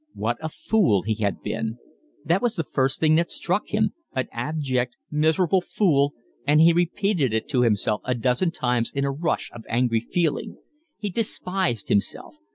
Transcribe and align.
What 0.15 0.37
a 0.41 0.49
fool 0.49 1.03
he 1.03 1.13
had 1.13 1.43
been! 1.43 1.77
That 2.25 2.41
was 2.41 2.55
the 2.55 2.63
first 2.63 2.99
thing 2.99 3.13
that 3.17 3.29
struck 3.29 3.67
him, 3.67 3.93
an 4.15 4.29
abject, 4.31 4.95
miserable 5.11 5.61
fool, 5.61 6.15
and 6.47 6.59
he 6.59 6.73
repeated 6.73 7.33
it 7.35 7.47
to 7.49 7.61
himself 7.61 8.01
a 8.03 8.15
dozen 8.15 8.49
times 8.49 8.91
in 8.91 9.05
a 9.05 9.11
rush 9.11 9.51
of 9.53 9.63
angry 9.69 9.99
feeling. 9.99 10.57
He 10.97 11.11
despised 11.11 11.89
himself. 11.89 12.33